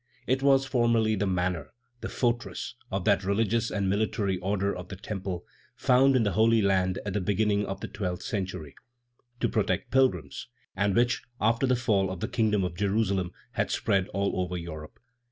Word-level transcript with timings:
It 0.25 0.41
was 0.41 0.65
formerly 0.65 1.13
the 1.15 1.27
manor, 1.27 1.73
the 1.99 2.09
fortress, 2.09 2.73
of 2.89 3.05
that 3.05 3.23
religious 3.23 3.69
and 3.69 3.87
military 3.87 4.39
Order 4.39 4.75
of 4.75 4.87
the 4.89 4.95
Temple, 4.95 5.45
founded 5.75 6.15
in 6.17 6.23
the 6.23 6.31
Holy 6.31 6.59
Land 6.59 6.97
at 7.05 7.13
the 7.13 7.21
beginning 7.21 7.67
of 7.67 7.81
the 7.81 7.87
twelfth 7.87 8.23
century, 8.23 8.73
to 9.41 9.47
protect 9.47 9.91
the 9.91 9.95
pilgrims, 9.95 10.47
and 10.75 10.95
which, 10.95 11.21
after 11.39 11.67
the 11.67 11.75
fall 11.75 12.09
of 12.09 12.19
the 12.19 12.27
Kingdom 12.27 12.63
of 12.63 12.73
Jerusalem, 12.73 13.31
had 13.51 13.69
spread 13.69 14.07
all 14.07 14.41
over 14.41 14.57
Europe. 14.57 14.97